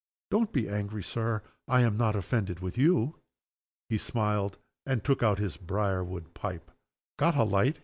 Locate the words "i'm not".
1.67-2.15